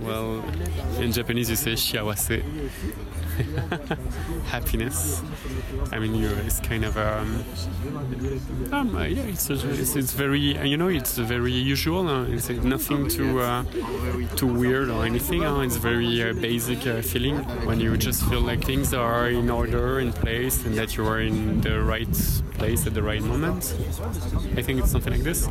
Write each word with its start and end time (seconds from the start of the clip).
Well, 0.00 0.42
in 0.98 1.12
Japanese 1.12 1.50
you 1.50 1.56
say 1.56 1.72
shiawase. 1.72 2.42
Happiness. 4.46 5.22
I 5.90 5.98
mean, 5.98 6.14
you 6.14 6.28
it's 6.46 6.60
kind 6.60 6.84
of 6.84 6.96
um, 6.96 7.44
um 8.72 8.94
yeah, 8.94 9.22
it's, 9.22 9.48
it's, 9.50 9.96
it's 9.96 10.12
very 10.12 10.40
you 10.40 10.76
know 10.76 10.88
it's 10.88 11.18
very 11.18 11.52
usual. 11.52 12.08
Uh, 12.08 12.24
it's 12.24 12.48
nothing 12.50 13.08
too 13.08 13.40
uh, 13.40 13.64
too 14.36 14.46
weird 14.46 14.88
or 14.88 15.04
anything. 15.04 15.44
Uh, 15.44 15.60
it's 15.60 15.76
very 15.76 16.22
uh, 16.22 16.32
basic 16.34 16.86
uh, 16.86 17.02
feeling 17.02 17.36
when 17.66 17.80
you 17.80 17.96
just 17.96 18.24
feel 18.28 18.40
like 18.40 18.64
things 18.64 18.92
are 18.94 19.28
in 19.28 19.50
order, 19.50 20.00
in 20.00 20.12
place, 20.12 20.64
and 20.64 20.74
that 20.76 20.96
you 20.96 21.06
are 21.06 21.20
in 21.20 21.60
the 21.60 21.80
right 21.80 22.12
place 22.54 22.86
at 22.86 22.94
the 22.94 23.02
right 23.02 23.22
moment. 23.22 23.74
I 24.56 24.62
think 24.62 24.80
it's 24.80 24.90
something 24.90 25.12
like 25.12 25.22
this. 25.22 25.48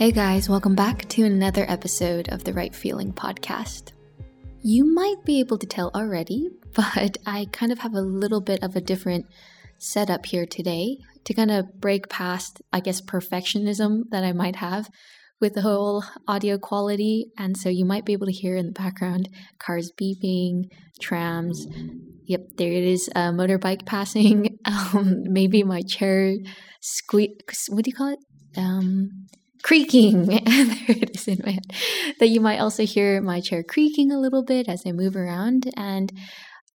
Hey 0.00 0.12
guys, 0.12 0.48
welcome 0.48 0.74
back 0.74 1.06
to 1.10 1.24
another 1.24 1.66
episode 1.68 2.30
of 2.30 2.42
the 2.42 2.54
Right 2.54 2.74
Feeling 2.74 3.12
podcast. 3.12 3.92
You 4.62 4.86
might 4.94 5.26
be 5.26 5.40
able 5.40 5.58
to 5.58 5.66
tell 5.66 5.90
already, 5.94 6.48
but 6.74 7.18
I 7.26 7.48
kind 7.52 7.70
of 7.70 7.80
have 7.80 7.92
a 7.92 8.00
little 8.00 8.40
bit 8.40 8.62
of 8.62 8.74
a 8.74 8.80
different 8.80 9.26
setup 9.76 10.24
here 10.24 10.46
today 10.46 10.96
to 11.24 11.34
kind 11.34 11.50
of 11.50 11.78
break 11.82 12.08
past, 12.08 12.62
I 12.72 12.80
guess, 12.80 13.02
perfectionism 13.02 14.04
that 14.10 14.24
I 14.24 14.32
might 14.32 14.56
have 14.56 14.88
with 15.38 15.52
the 15.52 15.60
whole 15.60 16.02
audio 16.26 16.56
quality. 16.56 17.26
And 17.36 17.54
so 17.54 17.68
you 17.68 17.84
might 17.84 18.06
be 18.06 18.14
able 18.14 18.28
to 18.28 18.32
hear 18.32 18.56
in 18.56 18.68
the 18.68 18.72
background 18.72 19.28
cars 19.58 19.92
beeping, 20.00 20.70
trams. 20.98 21.66
Yep, 22.24 22.56
there 22.56 22.72
it 22.72 22.84
is, 22.84 23.08
a 23.08 23.32
motorbike 23.32 23.84
passing. 23.84 24.56
Um, 24.94 25.24
maybe 25.24 25.62
my 25.62 25.82
chair 25.82 26.36
squeak. 26.80 27.52
What 27.68 27.84
do 27.84 27.90
you 27.90 27.94
call 27.94 28.14
it? 28.14 28.18
Um, 28.56 29.26
creaking. 29.62 30.26
there 30.26 30.40
it 30.44 31.16
is 31.16 31.28
in 31.28 31.40
my 31.44 31.52
head. 31.52 31.72
That 32.18 32.28
you 32.28 32.40
might 32.40 32.58
also 32.58 32.84
hear 32.84 33.20
my 33.20 33.40
chair 33.40 33.62
creaking 33.62 34.12
a 34.12 34.20
little 34.20 34.44
bit 34.44 34.68
as 34.68 34.82
I 34.86 34.92
move 34.92 35.16
around. 35.16 35.70
And 35.76 36.12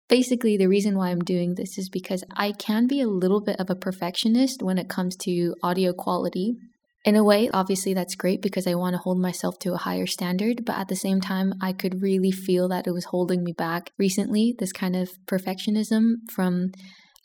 basically, 0.09 0.57
the 0.57 0.69
reason 0.69 0.97
why 0.97 1.11
I'm 1.11 1.25
doing 1.25 1.55
this 1.55 1.79
is 1.79 1.89
because 1.89 2.25
I 2.37 2.53
can 2.53 2.87
be 2.87 3.01
a 3.01 3.07
little 3.07 3.41
bit 3.41 3.59
of 3.61 3.71
a 3.71 3.77
perfectionist 3.77 4.63
when 4.63 4.79
it 4.79 4.89
comes 4.89 5.17
to 5.19 5.55
audio 5.63 5.93
quality. 5.93 6.57
In 7.05 7.17
a 7.17 7.25
way, 7.25 7.51
obviously, 7.53 7.93
that's 7.93 8.15
great 8.15 8.41
because 8.41 8.67
I 8.67 8.77
want 8.77 8.95
to 8.95 8.99
hold 8.99 9.19
myself 9.19 9.59
to 9.61 9.75
a 9.75 9.79
higher 9.79 10.07
standard, 10.07 10.65
but 10.65 10.77
at 10.77 10.89
the 10.89 10.97
same 10.97 11.21
time, 11.21 11.53
I 11.61 11.75
could 11.75 12.01
really 12.01 12.31
feel 12.31 12.67
that 12.69 12.87
it 12.87 12.93
was 12.93 13.05
holding 13.05 13.45
me 13.45 13.53
back 13.53 13.91
recently, 13.99 14.55
this 14.59 14.73
kind 14.73 14.97
of 14.97 15.11
perfectionism 15.27 16.15
from 16.33 16.73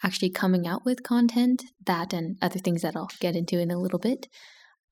actually 0.03 0.31
coming 0.31 0.67
out 0.67 0.83
with 0.83 1.03
content, 1.03 1.63
that 1.85 2.11
and 2.11 2.37
other 2.41 2.59
things 2.59 2.81
that 2.81 2.95
I'll 2.95 3.09
get 3.21 3.37
into 3.37 3.57
in 3.57 3.71
a 3.71 3.79
little 3.79 3.99
bit. 3.99 4.27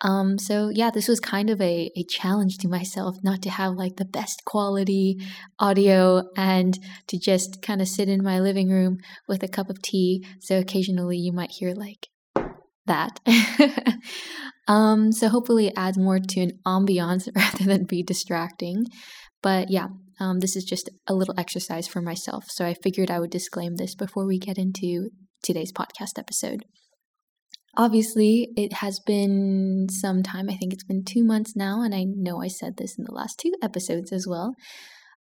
Um, 0.01 0.37
so 0.37 0.69
yeah, 0.71 0.91
this 0.91 1.07
was 1.07 1.19
kind 1.19 1.49
of 1.49 1.59
a, 1.59 1.91
a 1.95 2.03
challenge 2.03 2.57
to 2.59 2.67
myself 2.67 3.17
not 3.23 3.41
to 3.43 3.49
have 3.49 3.73
like 3.73 3.95
the 3.95 4.05
best 4.05 4.43
quality 4.45 5.17
audio 5.59 6.23
and 6.35 6.77
to 7.07 7.19
just 7.19 7.61
kind 7.61 7.81
of 7.81 7.87
sit 7.87 8.07
in 8.07 8.23
my 8.23 8.39
living 8.39 8.69
room 8.69 8.97
with 9.27 9.41
a 9.43 9.47
cup 9.47 9.69
of 9.69 9.81
tea. 9.81 10.25
So 10.39 10.59
occasionally 10.59 11.17
you 11.17 11.31
might 11.31 11.51
hear 11.51 11.73
like 11.73 12.07
that. 12.85 13.19
um, 14.67 15.11
so 15.11 15.29
hopefully 15.29 15.67
it 15.67 15.73
adds 15.75 15.97
more 15.97 16.19
to 16.19 16.41
an 16.41 16.59
ambiance 16.65 17.27
rather 17.35 17.63
than 17.63 17.85
be 17.85 18.03
distracting. 18.03 18.85
But 19.41 19.69
yeah, 19.69 19.87
um, 20.19 20.39
this 20.39 20.55
is 20.55 20.63
just 20.63 20.89
a 21.07 21.13
little 21.13 21.35
exercise 21.37 21.87
for 21.87 22.01
myself. 22.01 22.45
So 22.49 22.65
I 22.65 22.73
figured 22.73 23.11
I 23.11 23.19
would 23.19 23.29
disclaim 23.31 23.75
this 23.75 23.95
before 23.95 24.25
we 24.25 24.39
get 24.39 24.57
into 24.57 25.09
today's 25.43 25.71
podcast 25.71 26.17
episode. 26.17 26.65
Obviously, 27.75 28.49
it 28.55 28.73
has 28.73 28.99
been 28.99 29.87
some 29.89 30.23
time. 30.23 30.49
I 30.49 30.55
think 30.55 30.73
it's 30.73 30.83
been 30.83 31.03
two 31.03 31.23
months 31.23 31.55
now, 31.55 31.81
and 31.81 31.93
I 31.93 32.05
know 32.05 32.41
I 32.41 32.47
said 32.47 32.77
this 32.77 32.97
in 32.97 33.03
the 33.03 33.13
last 33.13 33.37
two 33.39 33.53
episodes 33.61 34.11
as 34.11 34.25
well. 34.27 34.55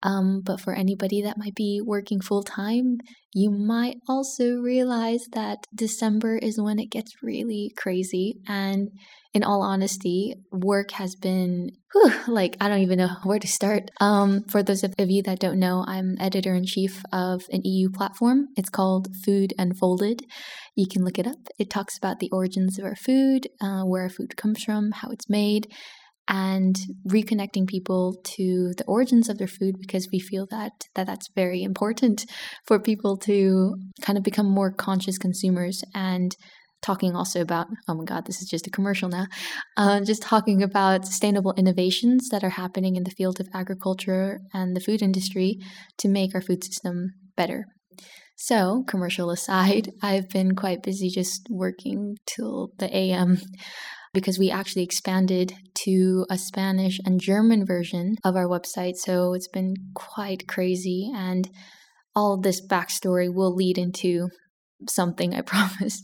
Um, 0.03 0.43
but 0.45 0.61
for 0.61 0.75
anybody 0.75 1.23
that 1.23 1.39
might 1.39 1.55
be 1.55 1.81
working 1.85 2.21
full 2.21 2.43
time, 2.43 2.99
you 3.33 3.51
might 3.51 3.97
also 4.09 4.57
realize 4.57 5.23
that 5.33 5.59
December 5.75 6.37
is 6.37 6.61
when 6.61 6.79
it 6.79 6.91
gets 6.91 7.23
really 7.23 7.73
crazy. 7.77 8.41
And 8.47 8.89
in 9.33 9.43
all 9.43 9.63
honesty, 9.63 10.35
work 10.51 10.91
has 10.93 11.15
been 11.15 11.71
whew, 11.93 12.13
like 12.27 12.57
I 12.61 12.69
don't 12.69 12.81
even 12.81 12.99
know 12.99 13.17
where 13.25 13.39
to 13.39 13.47
start. 13.47 13.91
Um, 14.01 14.45
for 14.49 14.63
those 14.63 14.83
of 14.85 14.95
you 14.99 15.23
that 15.23 15.41
don't 15.41 15.59
know, 15.59 15.85
I'm 15.87 16.17
editor 16.21 16.55
in 16.55 16.65
chief 16.65 17.03
of 17.13 17.43
an 17.51 17.63
EU 17.65 17.89
platform. 17.91 18.49
It's 18.57 18.71
called 18.71 19.09
Food 19.25 19.55
Unfolded. 19.59 20.23
You 20.75 20.87
can 20.87 21.05
look 21.05 21.19
it 21.19 21.27
up. 21.27 21.39
It 21.59 21.71
talks 21.71 21.97
about 21.97 22.19
the 22.19 22.31
origins 22.31 22.79
of 22.79 22.85
our 22.85 22.97
food, 22.97 23.47
uh, 23.61 23.83
where 23.83 24.03
our 24.03 24.11
food 24.11 24.37
comes 24.37 24.63
from, 24.63 24.91
how 24.93 25.11
it's 25.11 25.29
made, 25.29 25.69
and 26.29 26.77
reconnecting 27.09 27.67
people 27.67 28.17
to 28.23 28.73
the 28.77 28.85
origins 28.87 29.29
of 29.29 29.39
their 29.39 29.49
food 29.49 29.77
because 29.79 30.09
we 30.13 30.19
feel 30.19 30.47
that, 30.51 30.73
that 30.95 31.07
that's 31.07 31.29
very 31.35 31.63
important 31.63 32.25
for 32.67 32.79
people 32.79 33.17
to 33.17 33.75
kind 34.01 34.17
of 34.17 34.25
become 34.25 34.47
more 34.47 34.73
conscious 34.73 35.19
consumers 35.19 35.83
and 35.95 36.37
talking 36.83 37.15
also 37.15 37.41
about 37.41 37.69
oh 37.89 37.95
my 37.95 38.05
god 38.05 38.27
this 38.27 38.43
is 38.43 38.49
just 38.49 38.67
a 38.67 38.71
commercial 38.71 39.09
now 39.09 39.27
uh, 39.77 40.01
just 40.01 40.21
talking 40.21 40.63
about 40.63 41.07
sustainable 41.07 41.55
innovations 41.57 42.29
that 42.31 42.45
are 42.45 42.51
happening 42.51 42.97
in 42.97 43.05
the 43.05 43.11
field 43.11 43.41
of 43.41 43.49
agriculture 43.55 44.41
and 44.53 44.77
the 44.77 44.81
food 44.81 45.01
industry 45.01 45.59
to 45.97 46.09
make 46.09 46.35
our 46.35 46.43
food 46.43 46.63
system 46.65 47.13
better. 47.37 47.65
So 48.37 48.83
commercial 48.89 49.31
aside 49.31 49.91
i've 50.03 50.29
been 50.29 50.57
quite 50.57 50.83
busy 50.83 51.09
just 51.09 51.47
working 51.51 52.17
till 52.27 52.73
the 52.79 52.95
am 52.95 53.39
because 54.13 54.39
we 54.39 54.51
actually 54.51 54.83
expanded 54.83 55.55
to 55.75 56.27
a 56.29 56.37
Spanish 56.37 56.99
and 57.05 57.21
German 57.21 57.65
version 57.65 58.17
of 58.25 58.37
our 58.37 58.47
website. 58.47 58.97
So 58.97 59.33
it's 59.33 59.49
been 59.49 59.75
quite 59.95 60.47
crazy. 60.47 61.11
And 61.15 61.49
all 62.15 62.39
this 62.39 62.65
backstory 62.65 63.33
will 63.33 63.55
lead 63.55 63.79
into 63.79 64.29
something, 64.89 65.35
I 65.37 65.41
promise. 65.41 66.03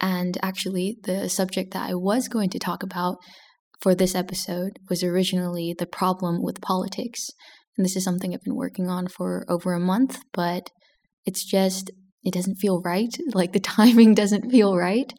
And 0.00 0.38
actually, 0.42 0.96
the 1.02 1.28
subject 1.28 1.72
that 1.74 1.90
I 1.90 1.94
was 1.94 2.28
going 2.28 2.50
to 2.50 2.58
talk 2.58 2.82
about 2.82 3.18
for 3.80 3.94
this 3.94 4.14
episode 4.14 4.78
was 4.88 5.02
originally 5.02 5.74
the 5.78 5.86
problem 5.86 6.42
with 6.42 6.60
politics. 6.60 7.28
And 7.76 7.84
this 7.84 7.96
is 7.96 8.04
something 8.04 8.32
I've 8.32 8.42
been 8.42 8.56
working 8.56 8.88
on 8.88 9.08
for 9.08 9.44
over 9.48 9.72
a 9.72 9.80
month, 9.80 10.20
but 10.32 10.70
it's 11.24 11.44
just, 11.44 11.90
it 12.22 12.32
doesn't 12.32 12.56
feel 12.56 12.80
right. 12.82 13.14
Like 13.34 13.52
the 13.52 13.60
timing 13.60 14.14
doesn't 14.22 14.50
feel 14.50 14.76
right. 14.76 15.12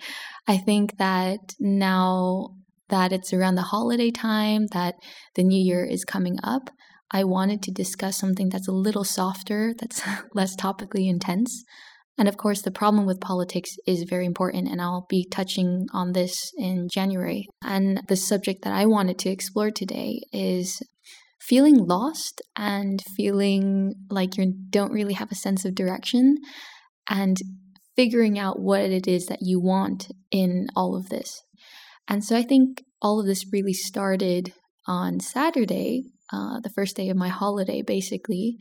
I 0.48 0.58
think 0.58 0.98
that 0.98 1.40
now 1.60 2.56
that 2.90 3.12
it's 3.12 3.34
around 3.34 3.56
the 3.56 3.62
holiday 3.62 4.12
time, 4.12 4.68
that 4.74 4.96
the 5.36 5.44
new 5.44 5.62
year 5.62 5.86
is 5.86 6.04
coming 6.04 6.38
up, 6.44 6.70
I 7.12 7.24
wanted 7.24 7.62
to 7.64 7.72
discuss 7.72 8.18
something 8.18 8.50
that's 8.50 8.68
a 8.68 8.74
little 8.74 9.04
softer, 9.04 9.74
that's 9.78 10.02
less 10.34 10.56
topically 10.56 11.10
intense. 11.10 11.64
And 12.18 12.28
of 12.28 12.38
course, 12.38 12.62
the 12.62 12.72
problem 12.72 13.06
with 13.06 13.20
politics 13.22 13.72
is 13.88 14.04
very 14.04 14.26
important, 14.26 14.68
and 14.68 14.82
I'll 14.82 15.08
be 15.10 15.28
touching 15.30 15.88
on 15.94 16.12
this 16.12 16.52
in 16.58 16.88
January. 16.90 17.48
And 17.64 18.02
the 18.08 18.16
subject 18.16 18.64
that 18.64 18.74
I 18.74 18.86
wanted 18.86 19.18
to 19.20 19.30
explore 19.30 19.72
today 19.72 20.22
is 20.32 20.82
feeling 21.40 21.76
lost 21.76 22.42
and 22.56 23.02
feeling 23.18 23.96
like 24.10 24.38
you 24.38 24.54
don't 24.70 24.92
really 24.92 25.14
have 25.14 25.32
a 25.32 25.36
sense 25.36 25.66
of 25.66 25.74
direction 25.74 26.38
and 27.10 27.38
figuring 27.96 28.40
out 28.40 28.60
what 28.60 28.82
it 28.82 29.08
is 29.08 29.26
that 29.26 29.40
you 29.42 29.60
want 29.60 30.10
in 30.32 30.68
all 30.76 30.96
of 30.96 31.10
this. 31.10 31.44
And 32.08 32.24
so 32.24 32.36
I 32.36 32.44
think 32.44 32.84
all 33.02 33.20
of 33.20 33.26
this 33.26 33.46
really 33.52 33.74
started 33.74 34.54
on 34.88 35.20
Saturday, 35.20 36.04
uh, 36.34 36.60
the 36.62 36.70
first 36.70 36.96
day 36.96 37.10
of 37.10 37.18
my 37.18 37.30
holiday, 37.30 37.82
basically, 37.82 38.58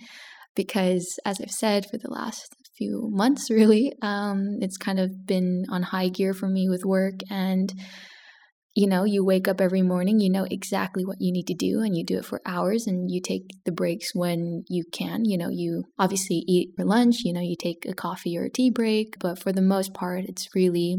because 0.54 1.18
as 1.24 1.40
I've 1.40 1.50
said 1.50 1.86
for 1.86 1.98
the 1.98 2.10
last 2.10 2.54
few 2.76 3.08
months, 3.10 3.50
really, 3.50 3.92
um, 4.02 4.58
it's 4.60 4.76
kind 4.76 4.98
of 4.98 5.26
been 5.26 5.64
on 5.70 5.82
high 5.82 6.08
gear 6.08 6.34
for 6.34 6.48
me 6.48 6.68
with 6.68 6.84
work 6.84 7.20
and 7.30 7.72
you 8.80 8.86
know, 8.86 9.04
you 9.04 9.22
wake 9.22 9.46
up 9.46 9.60
every 9.60 9.82
morning, 9.82 10.20
you 10.20 10.30
know 10.30 10.46
exactly 10.50 11.04
what 11.04 11.20
you 11.20 11.30
need 11.30 11.46
to 11.48 11.54
do, 11.54 11.82
and 11.82 11.94
you 11.94 12.02
do 12.02 12.16
it 12.16 12.24
for 12.24 12.40
hours, 12.46 12.86
and 12.86 13.10
you 13.10 13.20
take 13.20 13.50
the 13.66 13.72
breaks 13.72 14.14
when 14.14 14.64
you 14.68 14.84
can. 14.90 15.26
You 15.26 15.36
know, 15.36 15.50
you 15.50 15.84
obviously 15.98 16.44
eat 16.48 16.70
for 16.76 16.86
lunch, 16.86 17.16
you 17.22 17.34
know, 17.34 17.42
you 17.42 17.56
take 17.56 17.84
a 17.86 17.92
coffee 17.92 18.38
or 18.38 18.44
a 18.44 18.50
tea 18.50 18.70
break, 18.70 19.18
but 19.18 19.38
for 19.38 19.52
the 19.52 19.60
most 19.60 19.92
part, 19.92 20.24
it's 20.24 20.48
really, 20.54 20.96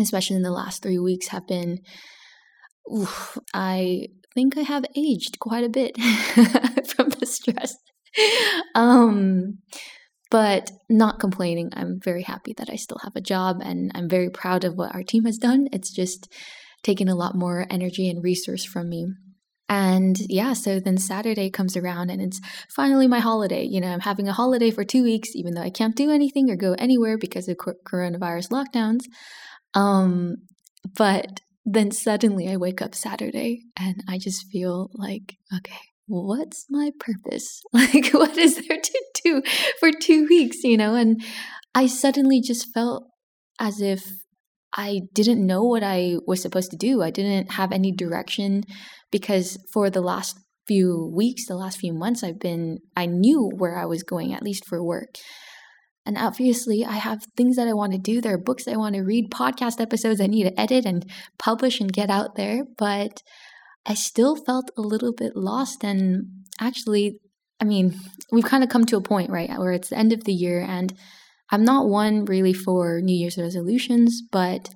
especially 0.00 0.36
in 0.36 0.42
the 0.42 0.50
last 0.50 0.82
three 0.82 0.98
weeks, 0.98 1.28
have 1.28 1.46
been, 1.46 1.80
oof, 2.90 3.36
I 3.52 4.06
think 4.34 4.56
I 4.56 4.62
have 4.62 4.86
aged 4.96 5.38
quite 5.38 5.64
a 5.64 5.68
bit 5.68 5.98
from 6.00 7.10
the 7.10 7.26
stress. 7.26 7.76
um, 8.74 9.58
but 10.30 10.70
not 10.88 11.20
complaining. 11.20 11.68
I'm 11.74 12.00
very 12.02 12.22
happy 12.22 12.54
that 12.56 12.70
I 12.70 12.76
still 12.76 13.00
have 13.04 13.16
a 13.16 13.20
job 13.20 13.60
and 13.62 13.92
I'm 13.94 14.08
very 14.08 14.30
proud 14.30 14.64
of 14.64 14.76
what 14.76 14.94
our 14.94 15.02
team 15.02 15.26
has 15.26 15.36
done. 15.36 15.68
It's 15.74 15.92
just 15.92 16.32
taken 16.86 17.08
a 17.08 17.16
lot 17.16 17.34
more 17.34 17.66
energy 17.68 18.08
and 18.08 18.22
resource 18.22 18.64
from 18.64 18.88
me. 18.88 19.06
And 19.68 20.16
yeah, 20.28 20.52
so 20.52 20.78
then 20.78 20.96
Saturday 20.96 21.50
comes 21.50 21.76
around 21.76 22.10
and 22.10 22.22
it's 22.22 22.40
finally 22.70 23.08
my 23.08 23.18
holiday. 23.18 23.64
You 23.64 23.80
know, 23.80 23.88
I'm 23.88 24.00
having 24.00 24.28
a 24.28 24.32
holiday 24.32 24.70
for 24.70 24.84
two 24.84 25.02
weeks, 25.02 25.30
even 25.34 25.54
though 25.54 25.62
I 25.62 25.70
can't 25.70 25.96
do 25.96 26.10
anything 26.10 26.48
or 26.50 26.56
go 26.56 26.76
anywhere 26.78 27.18
because 27.18 27.48
of 27.48 27.56
coronavirus 27.56 28.50
lockdowns. 28.50 29.00
Um, 29.74 30.36
but 30.96 31.40
then 31.64 31.90
suddenly 31.90 32.48
I 32.48 32.56
wake 32.56 32.80
up 32.80 32.94
Saturday 32.94 33.62
and 33.76 34.04
I 34.08 34.18
just 34.18 34.46
feel 34.52 34.88
like, 34.94 35.34
okay, 35.52 35.80
what's 36.06 36.66
my 36.70 36.92
purpose? 37.00 37.60
Like, 37.72 38.14
what 38.14 38.38
is 38.38 38.54
there 38.54 38.80
to 38.80 39.04
do 39.24 39.42
for 39.80 39.90
two 39.90 40.26
weeks, 40.28 40.62
you 40.62 40.76
know? 40.76 40.94
And 40.94 41.20
I 41.74 41.88
suddenly 41.88 42.40
just 42.40 42.72
felt 42.72 43.08
as 43.58 43.80
if 43.80 44.06
I 44.72 45.02
didn't 45.14 45.46
know 45.46 45.62
what 45.62 45.82
I 45.82 46.16
was 46.26 46.42
supposed 46.42 46.70
to 46.70 46.76
do. 46.76 47.02
I 47.02 47.10
didn't 47.10 47.52
have 47.52 47.72
any 47.72 47.92
direction 47.92 48.64
because 49.10 49.58
for 49.72 49.90
the 49.90 50.02
last 50.02 50.38
few 50.66 51.12
weeks, 51.14 51.46
the 51.46 51.56
last 51.56 51.78
few 51.78 51.92
months, 51.92 52.22
I've 52.22 52.40
been, 52.40 52.78
I 52.96 53.06
knew 53.06 53.50
where 53.56 53.78
I 53.78 53.86
was 53.86 54.02
going, 54.02 54.34
at 54.34 54.42
least 54.42 54.66
for 54.66 54.82
work. 54.82 55.14
And 56.04 56.16
obviously, 56.16 56.84
I 56.84 56.92
have 56.92 57.24
things 57.36 57.56
that 57.56 57.66
I 57.66 57.72
want 57.72 57.92
to 57.92 57.98
do. 57.98 58.20
There 58.20 58.34
are 58.34 58.38
books 58.38 58.68
I 58.68 58.76
want 58.76 58.94
to 58.94 59.02
read, 59.02 59.30
podcast 59.30 59.80
episodes 59.80 60.20
I 60.20 60.28
need 60.28 60.44
to 60.44 60.60
edit 60.60 60.86
and 60.86 61.04
publish 61.38 61.80
and 61.80 61.92
get 61.92 62.10
out 62.10 62.36
there. 62.36 62.64
But 62.78 63.22
I 63.84 63.94
still 63.94 64.36
felt 64.36 64.70
a 64.76 64.82
little 64.82 65.12
bit 65.12 65.32
lost. 65.34 65.82
And 65.82 66.44
actually, 66.60 67.18
I 67.60 67.64
mean, 67.64 67.98
we've 68.30 68.44
kind 68.44 68.62
of 68.62 68.70
come 68.70 68.84
to 68.86 68.96
a 68.96 69.02
point, 69.02 69.30
right, 69.30 69.50
where 69.58 69.72
it's 69.72 69.88
the 69.88 69.98
end 69.98 70.12
of 70.12 70.24
the 70.24 70.32
year. 70.32 70.60
And 70.60 70.94
I'm 71.50 71.64
not 71.64 71.88
one 71.88 72.24
really 72.24 72.52
for 72.52 73.00
New 73.00 73.16
Year's 73.16 73.38
resolutions, 73.38 74.22
but 74.30 74.68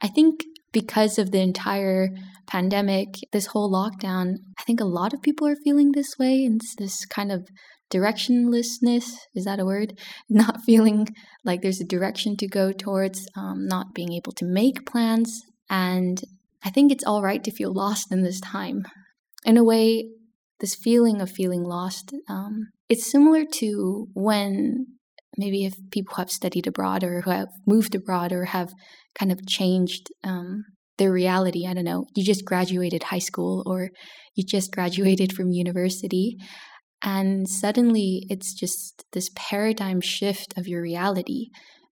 I 0.00 0.08
think 0.08 0.44
because 0.72 1.18
of 1.18 1.30
the 1.30 1.40
entire 1.40 2.10
pandemic, 2.46 3.14
this 3.32 3.46
whole 3.46 3.72
lockdown, 3.72 4.36
I 4.58 4.62
think 4.64 4.80
a 4.80 4.84
lot 4.84 5.12
of 5.12 5.22
people 5.22 5.46
are 5.48 5.56
feeling 5.56 5.92
this 5.92 6.18
way. 6.18 6.44
And 6.44 6.60
it's 6.60 6.76
this 6.76 7.04
kind 7.06 7.32
of 7.32 7.48
directionlessness 7.90 9.06
is 9.34 9.44
that 9.44 9.60
a 9.60 9.64
word? 9.64 9.98
Not 10.28 10.62
feeling 10.62 11.08
like 11.44 11.62
there's 11.62 11.80
a 11.80 11.84
direction 11.84 12.36
to 12.38 12.48
go 12.48 12.72
towards, 12.72 13.26
um, 13.36 13.66
not 13.68 13.94
being 13.94 14.12
able 14.12 14.32
to 14.32 14.44
make 14.44 14.86
plans. 14.86 15.42
And 15.70 16.20
I 16.64 16.70
think 16.70 16.90
it's 16.90 17.04
all 17.04 17.22
right 17.22 17.42
to 17.44 17.50
feel 17.50 17.72
lost 17.72 18.10
in 18.10 18.22
this 18.22 18.40
time. 18.40 18.84
In 19.44 19.56
a 19.56 19.64
way, 19.64 20.10
this 20.58 20.74
feeling 20.74 21.20
of 21.20 21.30
feeling 21.30 21.62
lost, 21.62 22.12
um, 22.28 22.70
it's 22.88 23.10
similar 23.10 23.44
to 23.54 24.08
when 24.14 24.86
maybe 25.36 25.64
if 25.64 25.74
people 25.90 26.16
have 26.16 26.30
studied 26.30 26.66
abroad 26.66 27.04
or 27.04 27.22
who 27.22 27.30
have 27.30 27.48
moved 27.66 27.94
abroad 27.94 28.32
or 28.32 28.46
have 28.46 28.72
kind 29.18 29.32
of 29.32 29.46
changed 29.46 30.08
um, 30.24 30.64
their 30.98 31.12
reality. 31.12 31.66
I 31.66 31.74
don't 31.74 31.84
know. 31.84 32.06
You 32.14 32.24
just 32.24 32.44
graduated 32.44 33.04
high 33.04 33.18
school 33.18 33.62
or 33.66 33.90
you 34.34 34.44
just 34.44 34.72
graduated 34.72 35.32
from 35.32 35.50
university. 35.50 36.36
And 37.02 37.48
suddenly 37.48 38.26
it's 38.28 38.54
just 38.54 39.04
this 39.12 39.30
paradigm 39.34 40.00
shift 40.00 40.54
of 40.56 40.66
your 40.66 40.82
reality. 40.82 41.48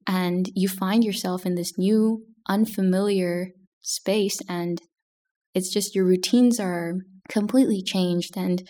And 0.07 0.51
you 0.55 0.69
find 0.69 1.05
yourself 1.05 1.47
in 1.47 1.55
this 1.55 1.73
new, 1.79 2.25
unfamiliar 2.49 3.49
space. 3.81 4.39
And 4.49 4.81
it's 5.55 5.73
just 5.73 5.95
your 5.95 6.05
routines 6.05 6.59
are 6.59 6.95
completely 7.29 7.83
changed. 7.83 8.37
And 8.37 8.67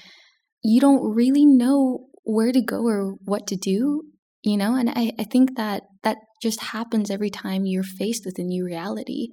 you 0.63 0.81
don't 0.81 1.15
really 1.15 1.45
know 1.45 2.07
where 2.25 2.53
to 2.53 2.63
go 2.63 2.85
or 2.87 3.15
what 3.25 3.47
to 3.49 3.57
do 3.57 4.03
you 4.45 4.57
know 4.57 4.77
and 4.77 4.91
I, 4.91 5.13
I 5.19 5.25
think 5.25 5.57
that 5.57 5.83
that 6.03 6.19
just 6.43 6.61
happens 6.61 7.11
every 7.11 7.31
time 7.31 7.65
you're 7.65 7.83
faced 7.83 8.25
with 8.27 8.39
a 8.39 8.43
new 8.43 8.65
reality. 8.65 9.29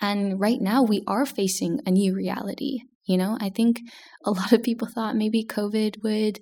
And 0.00 0.40
right 0.40 0.60
now 0.60 0.82
we 0.82 1.02
are 1.06 1.26
facing 1.26 1.80
a 1.86 1.90
new 1.90 2.14
reality 2.14 2.80
you 3.06 3.16
know? 3.16 3.36
I 3.40 3.50
think 3.50 3.80
a 4.24 4.30
lot 4.38 4.52
of 4.52 4.62
people 4.62 4.88
thought 4.88 5.16
maybe 5.16 5.44
covid 5.44 6.02
would 6.02 6.40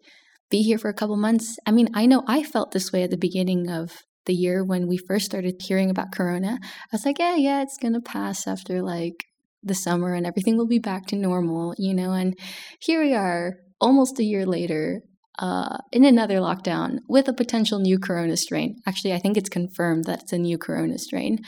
be 0.50 0.62
here 0.62 0.79
for 0.79 0.91
a 0.91 0.94
couple 0.94 1.17
months. 1.17 1.59
I 1.67 1.70
mean 1.70 1.88
i 1.94 2.06
know 2.06 2.23
i 2.26 2.43
felt 2.43 2.73
this 2.73 2.93
way 2.93 3.03
at 3.03 3.11
the 3.11 3.17
beginning 3.17 3.69
of 3.69 4.03
the 4.26 4.35
year 4.35 4.64
when 4.64 4.87
we 4.87 4.97
first 4.97 5.26
started 5.26 5.61
hearing 5.61 5.91
about 5.91 6.12
corona. 6.12 6.59
I 6.62 6.88
was 6.93 7.05
like 7.05 7.19
yeah 7.19 7.37
yeah 7.37 7.62
it's 7.62 7.79
gonna 7.79 8.00
pass 8.00 8.47
after 8.47 8.82
like 8.82 9.25
the 9.62 9.75
summer 9.75 10.14
and 10.14 10.26
everything 10.26 10.56
will 10.56 10.67
be 10.67 10.79
back 10.79 11.06
to 11.06 11.17
normal 11.17 11.75
you 11.79 11.94
know? 11.94 12.12
And 12.12 12.38
here 12.81 13.03
we 13.03 13.14
are 13.14 13.55
almost 13.81 14.19
a 14.19 14.25
year 14.25 14.47
later 14.47 15.00
uh, 15.38 15.79
in 15.90 16.05
another 16.05 16.37
lockdown 16.37 16.99
with 17.08 17.29
a 17.29 17.32
potential 17.32 17.79
new 17.79 17.99
corona 17.99 18.37
strain. 18.37 18.81
Actually, 18.87 19.14
I 19.14 19.19
think 19.19 19.37
it's 19.37 19.49
confirmed 19.49 20.05
that 20.05 20.23
it's 20.23 20.32
a 20.32 20.38
new 20.38 20.58
corona 20.58 20.99
strain. 20.99 21.38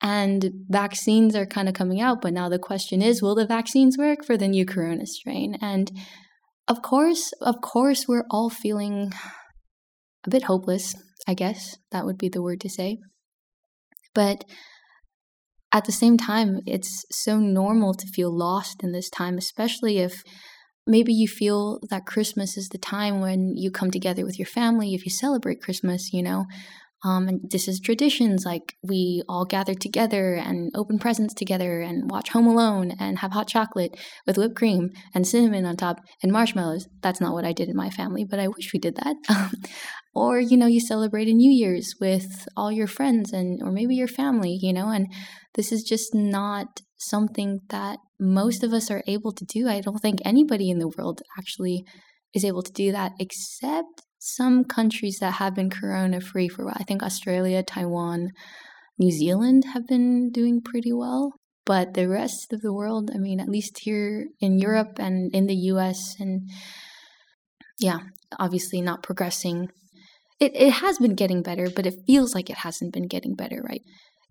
And 0.00 0.52
vaccines 0.68 1.34
are 1.34 1.46
kind 1.46 1.68
of 1.68 1.74
coming 1.74 2.00
out, 2.00 2.20
but 2.20 2.32
now 2.32 2.48
the 2.48 2.58
question 2.58 3.02
is 3.02 3.22
will 3.22 3.34
the 3.34 3.46
vaccines 3.46 3.98
work 3.98 4.24
for 4.24 4.36
the 4.36 4.46
new 4.46 4.64
corona 4.64 5.06
strain? 5.06 5.56
And 5.60 5.90
of 6.68 6.82
course, 6.82 7.32
of 7.40 7.60
course, 7.60 8.06
we're 8.06 8.26
all 8.30 8.50
feeling 8.50 9.12
a 10.24 10.30
bit 10.30 10.44
hopeless, 10.44 10.94
I 11.26 11.34
guess 11.34 11.76
that 11.90 12.04
would 12.04 12.18
be 12.18 12.28
the 12.28 12.42
word 12.42 12.60
to 12.60 12.68
say. 12.68 12.98
But 14.14 14.44
at 15.72 15.84
the 15.84 15.92
same 15.92 16.16
time, 16.16 16.60
it's 16.66 17.04
so 17.10 17.38
normal 17.38 17.94
to 17.94 18.06
feel 18.06 18.36
lost 18.36 18.82
in 18.82 18.92
this 18.92 19.10
time, 19.10 19.36
especially 19.36 19.98
if 19.98 20.22
maybe 20.88 21.12
you 21.12 21.28
feel 21.28 21.78
that 21.90 22.06
Christmas 22.06 22.56
is 22.56 22.70
the 22.70 22.78
time 22.78 23.20
when 23.20 23.56
you 23.56 23.70
come 23.70 23.90
together 23.90 24.24
with 24.24 24.38
your 24.38 24.46
family, 24.46 24.94
if 24.94 25.04
you 25.04 25.10
celebrate 25.10 25.62
Christmas, 25.62 26.12
you 26.12 26.22
know. 26.22 26.46
Um, 27.04 27.28
and 27.28 27.40
this 27.48 27.68
is 27.68 27.78
traditions 27.78 28.44
like 28.44 28.74
we 28.82 29.22
all 29.28 29.44
gather 29.44 29.74
together 29.74 30.34
and 30.34 30.72
open 30.74 30.98
presents 30.98 31.32
together 31.32 31.80
and 31.80 32.10
watch 32.10 32.30
Home 32.30 32.48
Alone 32.48 32.92
and 32.98 33.20
have 33.20 33.30
hot 33.30 33.46
chocolate 33.46 33.96
with 34.26 34.36
whipped 34.36 34.56
cream 34.56 34.90
and 35.14 35.24
cinnamon 35.24 35.64
on 35.64 35.76
top 35.76 36.00
and 36.24 36.32
marshmallows. 36.32 36.88
That's 37.00 37.20
not 37.20 37.34
what 37.34 37.44
I 37.44 37.52
did 37.52 37.68
in 37.68 37.76
my 37.76 37.90
family, 37.90 38.24
but 38.28 38.40
I 38.40 38.48
wish 38.48 38.72
we 38.72 38.80
did 38.80 38.96
that. 38.96 39.14
or 40.14 40.40
you 40.40 40.56
know, 40.56 40.66
you 40.66 40.80
celebrate 40.80 41.28
a 41.28 41.32
New 41.32 41.52
Year's 41.52 41.94
with 42.00 42.48
all 42.56 42.72
your 42.72 42.88
friends 42.88 43.32
and 43.32 43.62
or 43.62 43.70
maybe 43.70 43.94
your 43.94 44.08
family, 44.08 44.58
you 44.60 44.72
know, 44.72 44.88
and 44.88 45.06
this 45.54 45.70
is 45.70 45.84
just 45.84 46.16
not 46.16 46.80
something 46.96 47.60
that 47.68 48.00
most 48.18 48.62
of 48.62 48.72
us 48.72 48.90
are 48.90 49.02
able 49.06 49.32
to 49.32 49.44
do. 49.44 49.68
I 49.68 49.80
don't 49.80 49.98
think 49.98 50.20
anybody 50.24 50.70
in 50.70 50.78
the 50.78 50.88
world 50.88 51.22
actually 51.38 51.84
is 52.34 52.44
able 52.44 52.62
to 52.62 52.72
do 52.72 52.92
that 52.92 53.12
except 53.18 54.02
some 54.18 54.64
countries 54.64 55.18
that 55.20 55.34
have 55.34 55.54
been 55.54 55.70
corona 55.70 56.20
free 56.20 56.48
for 56.48 56.62
a 56.62 56.64
while. 56.66 56.76
I 56.76 56.84
think 56.84 57.02
Australia, 57.02 57.62
Taiwan, 57.62 58.30
New 58.98 59.12
Zealand 59.12 59.64
have 59.72 59.86
been 59.86 60.30
doing 60.30 60.60
pretty 60.60 60.92
well. 60.92 61.32
But 61.64 61.92
the 61.92 62.08
rest 62.08 62.52
of 62.52 62.62
the 62.62 62.72
world, 62.72 63.10
I 63.14 63.18
mean, 63.18 63.40
at 63.40 63.48
least 63.48 63.80
here 63.80 64.28
in 64.40 64.58
Europe 64.58 64.98
and 64.98 65.30
in 65.34 65.46
the 65.46 65.54
US, 65.72 66.16
and 66.18 66.48
yeah, 67.78 67.98
obviously 68.38 68.80
not 68.80 69.02
progressing. 69.02 69.68
It, 70.40 70.52
it 70.54 70.70
has 70.70 70.98
been 70.98 71.14
getting 71.14 71.42
better, 71.42 71.68
but 71.68 71.84
it 71.84 72.00
feels 72.06 72.34
like 72.34 72.48
it 72.48 72.58
hasn't 72.58 72.94
been 72.94 73.06
getting 73.06 73.34
better, 73.34 73.62
right? 73.62 73.82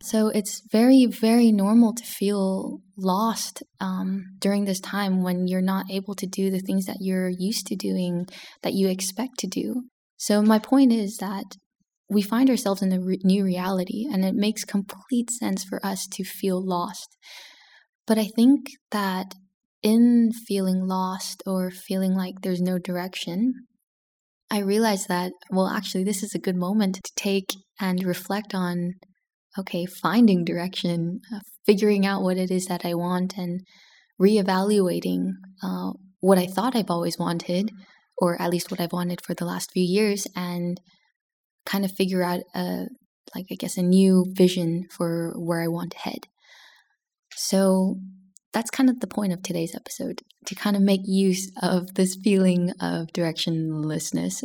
So 0.01 0.27
it's 0.27 0.61
very, 0.71 1.05
very 1.07 1.51
normal 1.51 1.93
to 1.93 2.03
feel 2.03 2.79
lost 2.95 3.63
um, 3.79 4.25
during 4.39 4.65
this 4.65 4.79
time 4.79 5.23
when 5.23 5.47
you're 5.47 5.61
not 5.61 5.89
able 5.89 6.13
to 6.15 6.27
do 6.27 6.51
the 6.51 6.59
things 6.59 6.85
that 6.85 6.97
you're 6.99 7.29
used 7.29 7.65
to 7.67 7.75
doing, 7.75 8.27
that 8.61 8.73
you 8.73 8.87
expect 8.89 9.39
to 9.39 9.47
do. 9.47 9.83
So, 10.17 10.41
my 10.41 10.59
point 10.59 10.91
is 10.91 11.17
that 11.17 11.45
we 12.09 12.21
find 12.21 12.49
ourselves 12.49 12.81
in 12.81 12.93
a 12.93 12.99
re- 12.99 13.19
new 13.23 13.43
reality, 13.43 14.07
and 14.11 14.23
it 14.23 14.35
makes 14.35 14.63
complete 14.63 15.29
sense 15.29 15.63
for 15.63 15.85
us 15.85 16.07
to 16.13 16.23
feel 16.23 16.63
lost. 16.63 17.17
But 18.05 18.17
I 18.17 18.27
think 18.35 18.69
that 18.91 19.33
in 19.83 20.31
feeling 20.47 20.87
lost 20.87 21.43
or 21.45 21.69
feeling 21.69 22.13
like 22.15 22.35
there's 22.41 22.61
no 22.61 22.77
direction, 22.77 23.53
I 24.49 24.59
realized 24.59 25.07
that, 25.09 25.33
well, 25.51 25.67
actually, 25.67 26.03
this 26.03 26.23
is 26.23 26.33
a 26.33 26.39
good 26.39 26.55
moment 26.55 26.95
to 26.95 27.11
take 27.15 27.49
and 27.79 28.03
reflect 28.03 28.55
on 28.55 28.93
okay, 29.59 29.85
finding 29.85 30.45
direction, 30.45 31.21
uh, 31.33 31.39
figuring 31.65 32.05
out 32.05 32.21
what 32.21 32.37
it 32.37 32.51
is 32.51 32.65
that 32.67 32.85
I 32.85 32.93
want, 32.93 33.37
and 33.37 33.61
reevaluating 34.21 35.31
uh, 35.63 35.91
what 36.19 36.37
I 36.37 36.47
thought 36.47 36.75
I've 36.75 36.91
always 36.91 37.17
wanted, 37.17 37.71
or 38.17 38.41
at 38.41 38.49
least 38.49 38.71
what 38.71 38.79
I've 38.79 38.93
wanted 38.93 39.21
for 39.23 39.33
the 39.33 39.45
last 39.45 39.71
few 39.71 39.83
years, 39.83 40.27
and 40.35 40.79
kind 41.65 41.85
of 41.85 41.91
figure 41.91 42.23
out 42.23 42.41
a 42.55 42.85
like 43.35 43.45
I 43.51 43.55
guess 43.55 43.77
a 43.77 43.83
new 43.83 44.25
vision 44.29 44.87
for 44.89 45.33
where 45.37 45.61
I 45.61 45.67
want 45.67 45.91
to 45.91 45.99
head. 45.99 46.27
So 47.35 47.97
that's 48.53 48.71
kind 48.71 48.89
of 48.89 48.99
the 48.99 49.07
point 49.07 49.33
of 49.33 49.43
today's 49.43 49.75
episode 49.75 50.21
to 50.45 50.55
kind 50.55 50.75
of 50.75 50.81
make 50.81 51.01
use 51.03 51.51
of 51.61 51.93
this 51.95 52.17
feeling 52.23 52.71
of 52.81 53.07
directionlessness. 53.07 54.43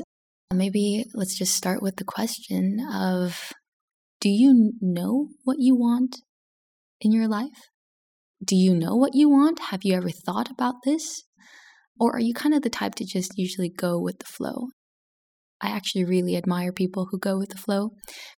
Maybe 0.52 1.06
let's 1.14 1.38
just 1.38 1.54
start 1.54 1.82
with 1.82 1.96
the 1.96 2.04
question 2.04 2.86
of 2.92 3.52
do 4.22 4.28
you 4.28 4.72
know 4.80 5.30
what 5.42 5.56
you 5.58 5.74
want 5.74 6.18
in 7.00 7.10
your 7.10 7.26
life? 7.26 7.70
Do 8.42 8.54
you 8.54 8.72
know 8.72 8.94
what 8.94 9.16
you 9.16 9.28
want? 9.28 9.58
Have 9.70 9.80
you 9.82 9.94
ever 9.94 10.10
thought 10.10 10.48
about 10.48 10.76
this? 10.84 11.24
Or 11.98 12.14
are 12.14 12.20
you 12.20 12.32
kind 12.32 12.54
of 12.54 12.62
the 12.62 12.70
type 12.70 12.94
to 12.96 13.04
just 13.04 13.32
usually 13.36 13.68
go 13.68 13.98
with 13.98 14.20
the 14.20 14.24
flow? 14.24 14.68
I 15.60 15.70
actually 15.70 16.04
really 16.04 16.36
admire 16.36 16.72
people 16.72 17.08
who 17.10 17.18
go 17.18 17.36
with 17.36 17.48
the 17.48 17.58
flow 17.58 17.90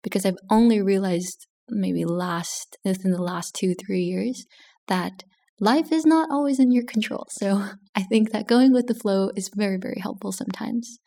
because 0.03 0.25
I've 0.25 0.39
only 0.51 0.81
realized 0.81 1.47
maybe 1.69 2.07
last 2.07 2.79
within 2.83 3.13
the 3.13 3.23
last 3.23 3.55
two, 3.55 3.75
three 3.75 4.05
years 4.05 4.47
that 4.89 5.23
life 5.61 5.93
is 5.93 6.07
not 6.07 6.31
always 6.31 6.59
in 6.59 6.73
your 6.73 6.85
control. 6.85 7.27
So 7.29 7.63
I 7.95 8.05
think 8.05 8.33
that 8.33 8.49
going 8.49 8.73
with 8.73 8.87
the 8.87 8.95
flow 8.95 9.33
is 9.37 9.51
very, 9.55 9.77
very 9.77 10.01
helpful 10.01 10.33
sometimes. 10.33 10.99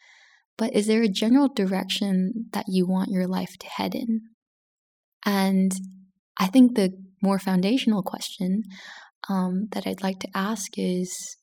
But 0.56 0.76
is 0.76 0.86
there 0.86 1.02
a 1.02 1.10
general 1.10 1.48
direction 1.48 2.50
that 2.54 2.66
you 2.68 2.88
want 2.88 3.10
your 3.10 3.26
life 3.26 3.58
to 3.60 3.68
head 3.68 3.96
in? 3.96 4.22
And 5.28 5.74
I 6.40 6.48
think 6.48 6.76
the 6.76 6.94
more 7.22 7.38
foundational 7.38 8.02
question 8.02 8.64
um, 9.28 9.68
that 9.74 9.86
I'd 9.86 10.02
like 10.02 10.20
to 10.20 10.30
ask 10.34 10.72
is 10.78 11.36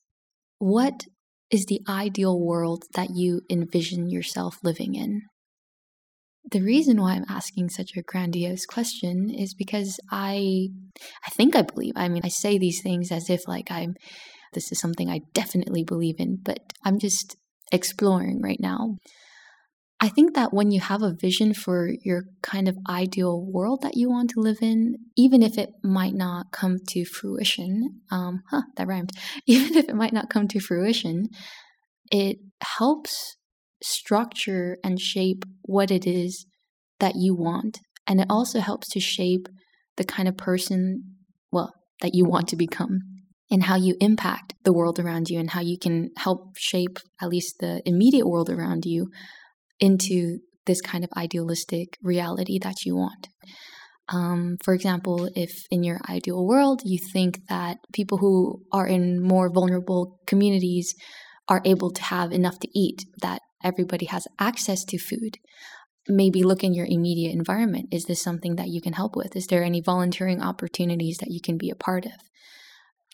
what 0.58 1.04
is 1.50 1.66
the 1.66 1.82
ideal 1.86 2.40
world 2.40 2.84
that 2.94 3.10
you 3.14 3.42
envision 3.50 4.08
yourself 4.08 4.56
living 4.64 4.94
in? 4.94 5.20
The 6.50 6.62
reason 6.62 6.98
why 7.00 7.12
I'm 7.12 7.26
asking 7.28 7.68
such 7.68 7.90
a 7.94 8.02
grandiose 8.02 8.64
question 8.64 9.28
is 9.30 9.54
because 9.54 10.00
I 10.10 10.68
I 11.26 11.30
think 11.30 11.54
I 11.54 11.62
believe. 11.62 11.92
I 11.96 12.08
mean, 12.08 12.22
I 12.24 12.28
say 12.28 12.56
these 12.56 12.80
things 12.82 13.12
as 13.12 13.28
if 13.28 13.46
like 13.46 13.70
I'm 13.70 13.94
this 14.54 14.72
is 14.72 14.80
something 14.80 15.10
I 15.10 15.20
definitely 15.34 15.84
believe 15.84 16.16
in, 16.18 16.38
but 16.42 16.58
I'm 16.84 16.98
just 16.98 17.36
exploring 17.70 18.40
right 18.40 18.60
now. 18.60 18.96
I 20.04 20.10
think 20.10 20.34
that 20.34 20.52
when 20.52 20.70
you 20.70 20.82
have 20.82 21.00
a 21.00 21.14
vision 21.18 21.54
for 21.54 21.88
your 22.02 22.24
kind 22.42 22.68
of 22.68 22.76
ideal 22.86 23.42
world 23.42 23.80
that 23.80 23.96
you 23.96 24.10
want 24.10 24.28
to 24.30 24.40
live 24.40 24.58
in, 24.60 24.96
even 25.16 25.42
if 25.42 25.56
it 25.56 25.70
might 25.82 26.12
not 26.12 26.52
come 26.52 26.76
to 26.88 27.06
fruition, 27.06 28.02
um, 28.10 28.42
huh, 28.50 28.64
that 28.76 28.86
rhymed, 28.86 29.12
even 29.46 29.78
if 29.78 29.88
it 29.88 29.96
might 29.96 30.12
not 30.12 30.28
come 30.28 30.46
to 30.48 30.60
fruition, 30.60 31.28
it 32.12 32.36
helps 32.60 33.36
structure 33.82 34.76
and 34.84 35.00
shape 35.00 35.46
what 35.62 35.90
it 35.90 36.06
is 36.06 36.44
that 37.00 37.14
you 37.16 37.34
want. 37.34 37.80
And 38.06 38.20
it 38.20 38.26
also 38.28 38.60
helps 38.60 38.90
to 38.90 39.00
shape 39.00 39.48
the 39.96 40.04
kind 40.04 40.28
of 40.28 40.36
person, 40.36 41.16
well, 41.50 41.72
that 42.02 42.14
you 42.14 42.26
want 42.26 42.48
to 42.48 42.56
become 42.56 43.00
and 43.50 43.62
how 43.62 43.76
you 43.76 43.96
impact 44.02 44.52
the 44.64 44.72
world 44.74 44.98
around 44.98 45.30
you 45.30 45.40
and 45.40 45.52
how 45.52 45.62
you 45.62 45.78
can 45.78 46.10
help 46.18 46.58
shape 46.58 46.98
at 47.22 47.30
least 47.30 47.54
the 47.60 47.80
immediate 47.86 48.28
world 48.28 48.50
around 48.50 48.84
you 48.84 49.08
into 49.80 50.38
this 50.66 50.80
kind 50.80 51.04
of 51.04 51.10
idealistic 51.16 51.98
reality 52.02 52.58
that 52.58 52.84
you 52.84 52.96
want. 52.96 53.28
Um, 54.08 54.58
for 54.62 54.74
example, 54.74 55.30
if 55.34 55.66
in 55.70 55.82
your 55.82 56.00
ideal 56.08 56.44
world 56.46 56.82
you 56.84 56.98
think 56.98 57.40
that 57.48 57.78
people 57.92 58.18
who 58.18 58.62
are 58.70 58.86
in 58.86 59.20
more 59.20 59.50
vulnerable 59.50 60.20
communities 60.26 60.94
are 61.48 61.62
able 61.64 61.90
to 61.90 62.02
have 62.02 62.32
enough 62.32 62.58
to 62.60 62.68
eat, 62.78 63.04
that 63.22 63.40
everybody 63.62 64.06
has 64.06 64.26
access 64.38 64.84
to 64.84 64.98
food, 64.98 65.38
maybe 66.06 66.42
look 66.42 66.62
in 66.62 66.74
your 66.74 66.86
immediate 66.86 67.32
environment. 67.32 67.88
Is 67.90 68.04
this 68.04 68.22
something 68.22 68.56
that 68.56 68.68
you 68.68 68.82
can 68.82 68.92
help 68.92 69.16
with? 69.16 69.36
Is 69.36 69.46
there 69.46 69.64
any 69.64 69.80
volunteering 69.80 70.42
opportunities 70.42 71.18
that 71.18 71.30
you 71.30 71.40
can 71.40 71.56
be 71.56 71.70
a 71.70 71.74
part 71.74 72.04
of? 72.04 72.12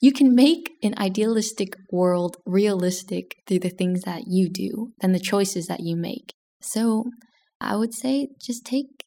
You 0.01 0.13
can 0.13 0.35
make 0.35 0.73
an 0.83 0.95
idealistic 0.99 1.77
world 1.93 2.39
realistic 2.47 3.37
through 3.47 3.61
the 3.61 3.69
things 3.69 4.03
that 4.03 4.23
you 4.27 4.49
do 4.49 4.93
and 5.01 5.15
the 5.15 5.21
choices 5.21 5.67
that 5.67 5.81
you 5.81 5.95
make. 5.95 6.33
So 6.61 7.05
I 7.61 7.77
would 7.77 7.95
say 7.95 8.29
just 8.41 8.65
take 8.65 9.05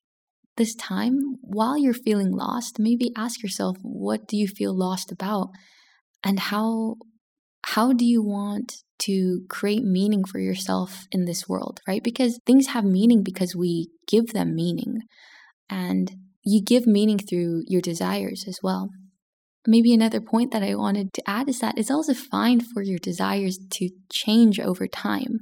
this 0.57 0.75
time 0.75 1.37
while 1.41 1.77
you're 1.77 1.93
feeling 1.93 2.31
lost, 2.31 2.79
maybe 2.79 3.11
ask 3.15 3.41
yourself, 3.41 3.77
what 3.81 4.27
do 4.27 4.37
you 4.37 4.47
feel 4.47 4.75
lost 4.77 5.11
about? 5.11 5.49
And 6.23 6.39
how 6.39 6.95
how 7.65 7.93
do 7.93 8.05
you 8.05 8.21
want 8.21 8.83
to 8.99 9.41
create 9.49 9.83
meaning 9.83 10.23
for 10.23 10.39
yourself 10.39 11.05
in 11.11 11.25
this 11.25 11.47
world, 11.47 11.79
right? 11.87 12.03
Because 12.03 12.39
things 12.45 12.67
have 12.67 12.83
meaning 12.83 13.23
because 13.23 13.55
we 13.55 13.89
give 14.07 14.27
them 14.27 14.55
meaning. 14.55 14.99
And 15.69 16.11
you 16.43 16.61
give 16.61 16.85
meaning 16.85 17.17
through 17.17 17.63
your 17.67 17.81
desires 17.81 18.45
as 18.47 18.59
well. 18.61 18.89
Maybe 19.65 19.93
another 19.93 20.19
point 20.19 20.51
that 20.51 20.61
I 20.61 20.75
wanted 20.75 21.13
to 21.13 21.23
add 21.25 21.47
is 21.47 21.59
that 21.59 21.77
it's 21.77 21.91
also 21.91 22.13
fine 22.13 22.59
for 22.59 22.81
your 22.81 22.99
desires 22.99 23.57
to 23.71 23.89
change 24.11 24.59
over 24.59 24.87
time. 24.87 25.39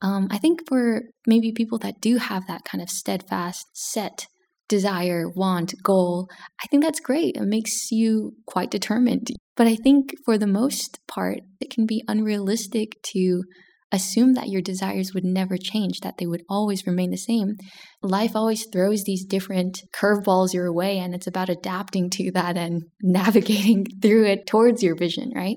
Um, 0.00 0.28
I 0.30 0.38
think 0.38 0.60
for 0.68 1.02
maybe 1.26 1.52
people 1.52 1.78
that 1.78 2.00
do 2.00 2.18
have 2.18 2.46
that 2.46 2.64
kind 2.64 2.82
of 2.82 2.90
steadfast, 2.90 3.66
set 3.74 4.26
desire, 4.68 5.28
want, 5.28 5.74
goal, 5.82 6.28
I 6.62 6.66
think 6.66 6.84
that's 6.84 7.00
great. 7.00 7.36
It 7.36 7.42
makes 7.42 7.90
you 7.90 8.34
quite 8.46 8.70
determined. 8.70 9.28
But 9.56 9.66
I 9.66 9.76
think 9.76 10.12
for 10.24 10.38
the 10.38 10.46
most 10.46 11.00
part, 11.08 11.38
it 11.60 11.70
can 11.70 11.86
be 11.86 12.04
unrealistic 12.06 13.02
to 13.14 13.42
assume 13.90 14.34
that 14.34 14.48
your 14.48 14.60
desires 14.60 15.14
would 15.14 15.24
never 15.24 15.56
change, 15.56 16.00
that 16.00 16.18
they 16.18 16.26
would 16.26 16.42
always 16.48 16.86
remain 16.86 17.10
the 17.10 17.16
same. 17.16 17.56
Life 18.02 18.36
always 18.36 18.66
throws 18.70 19.04
these 19.04 19.24
different 19.24 19.82
curveballs 19.94 20.52
your 20.52 20.72
way, 20.72 20.98
and 20.98 21.14
it's 21.14 21.26
about 21.26 21.48
adapting 21.48 22.10
to 22.10 22.30
that 22.32 22.56
and 22.56 22.82
navigating 23.02 23.86
through 24.02 24.26
it 24.26 24.46
towards 24.46 24.82
your 24.82 24.94
vision, 24.94 25.32
right? 25.34 25.56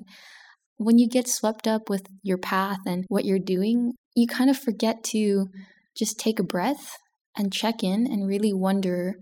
When 0.77 0.97
you 0.97 1.07
get 1.07 1.27
swept 1.27 1.67
up 1.67 1.89
with 1.89 2.07
your 2.23 2.37
path 2.37 2.79
and 2.87 3.05
what 3.09 3.25
you're 3.25 3.37
doing, 3.37 3.93
you 4.15 4.27
kind 4.27 4.49
of 4.49 4.57
forget 4.57 5.03
to 5.05 5.47
just 5.95 6.19
take 6.19 6.39
a 6.39 6.43
breath 6.43 6.97
and 7.37 7.53
check 7.53 7.83
in 7.83 8.05
and 8.05 8.27
really 8.27 8.53
wonder 8.53 9.15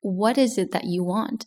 what 0.00 0.38
is 0.38 0.58
it 0.58 0.72
that 0.72 0.84
you 0.84 1.04
want? 1.04 1.46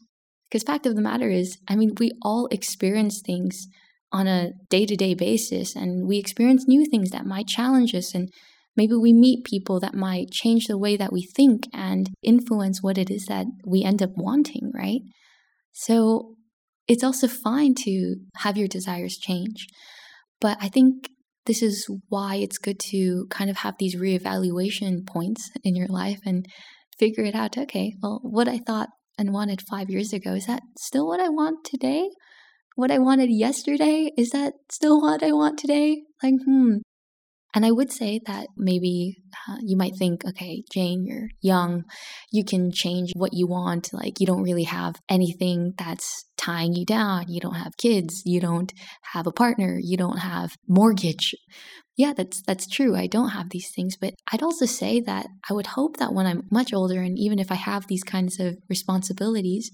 Because 0.49 0.63
fact 0.63 0.85
of 0.85 0.95
the 0.95 1.01
matter 1.01 1.29
is, 1.29 1.57
I 1.67 1.75
mean, 1.75 1.93
we 1.99 2.11
all 2.21 2.47
experience 2.51 3.21
things 3.21 3.67
on 4.11 4.27
a 4.27 4.51
day-to-day 4.69 5.15
basis 5.15 5.75
and 5.75 6.07
we 6.07 6.17
experience 6.17 6.65
new 6.67 6.85
things 6.85 7.09
that 7.09 7.25
might 7.25 7.47
challenge 7.47 7.93
us 7.93 8.15
and 8.15 8.29
maybe 8.77 8.93
we 8.95 9.11
meet 9.11 9.43
people 9.43 9.79
that 9.79 9.93
might 9.93 10.31
change 10.31 10.67
the 10.67 10.77
way 10.77 10.95
that 10.95 11.11
we 11.11 11.23
think 11.23 11.67
and 11.73 12.11
influence 12.23 12.81
what 12.81 12.97
it 12.97 13.09
is 13.09 13.25
that 13.25 13.45
we 13.65 13.83
end 13.83 14.01
up 14.01 14.11
wanting, 14.15 14.71
right? 14.73 15.01
So 15.73 16.35
it's 16.87 17.03
also 17.03 17.27
fine 17.27 17.73
to 17.83 18.15
have 18.37 18.57
your 18.57 18.67
desires 18.67 19.17
change. 19.17 19.67
But 20.39 20.57
I 20.61 20.69
think 20.69 21.09
this 21.45 21.61
is 21.61 21.87
why 22.09 22.35
it's 22.35 22.57
good 22.57 22.79
to 22.91 23.27
kind 23.29 23.49
of 23.49 23.57
have 23.57 23.75
these 23.77 23.95
reevaluation 23.95 25.05
points 25.05 25.51
in 25.63 25.75
your 25.75 25.87
life 25.87 26.19
and 26.25 26.45
figure 26.97 27.23
it 27.23 27.35
out. 27.35 27.57
Okay, 27.57 27.93
well, 28.01 28.19
what 28.23 28.47
I 28.47 28.59
thought 28.59 28.89
and 29.17 29.31
wanted 29.31 29.61
five 29.69 29.89
years 29.89 30.11
ago, 30.13 30.33
is 30.33 30.45
that 30.47 30.63
still 30.77 31.07
what 31.07 31.19
I 31.19 31.29
want 31.29 31.65
today? 31.65 32.09
What 32.75 32.91
I 32.91 32.99
wanted 32.99 33.29
yesterday, 33.29 34.11
is 34.17 34.31
that 34.31 34.53
still 34.69 34.99
what 34.99 35.23
I 35.23 35.31
want 35.31 35.57
today? 35.57 36.03
Like, 36.21 36.33
hmm, 36.45 36.77
and 37.55 37.65
I 37.65 37.71
would 37.71 37.91
say 37.91 38.19
that 38.27 38.47
maybe 38.57 39.15
uh, 39.47 39.55
you 39.61 39.77
might 39.77 39.95
think, 39.95 40.25
okay, 40.25 40.63
Jane, 40.71 41.05
you're 41.05 41.29
young. 41.41 41.85
You 42.29 42.43
can 42.43 42.69
change 42.69 43.13
what 43.15 43.33
you 43.33 43.47
want. 43.47 43.93
Like, 43.93 44.19
you 44.19 44.27
don't 44.27 44.43
really 44.43 44.63
have 44.63 44.95
anything 45.07 45.73
that's 45.77 46.25
tying 46.37 46.73
you 46.73 46.85
down. 46.85 47.29
You 47.29 47.39
don't 47.39 47.55
have 47.55 47.77
kids. 47.77 48.23
You 48.25 48.41
don't 48.41 48.73
have 49.13 49.25
a 49.25 49.31
partner. 49.31 49.79
You 49.81 49.95
don't 49.95 50.17
have 50.17 50.57
mortgage. 50.67 51.33
Yeah, 51.95 52.11
that's 52.11 52.41
that's 52.41 52.67
true. 52.67 52.93
I 52.93 53.07
don't 53.07 53.29
have 53.29 53.51
these 53.51 53.71
things, 53.73 53.95
but 53.95 54.15
I'd 54.29 54.43
also 54.43 54.65
say 54.65 54.99
that 54.99 55.27
I 55.49 55.53
would 55.53 55.67
hope 55.67 55.95
that 55.97 56.13
when 56.13 56.25
I'm 56.25 56.43
much 56.51 56.73
older 56.73 56.99
and 56.99 57.17
even 57.17 57.39
if 57.39 57.53
I 57.53 57.55
have 57.55 57.87
these 57.87 58.03
kinds 58.03 58.37
of 58.37 58.57
responsibilities, 58.67 59.71